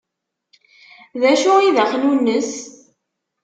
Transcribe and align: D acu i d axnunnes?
D 1.21 1.23
acu 1.31 1.53
i 1.67 1.69
d 1.75 1.77
axnunnes? 1.83 2.51